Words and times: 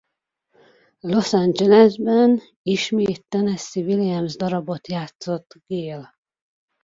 Los 1.03 1.33
Angelesben 1.35 2.41
ismét 2.61 3.25
Tennessee 3.27 3.83
Williams 3.83 4.35
darabban 4.35 4.79
játszott 4.83 5.53
Gale. 5.67 6.17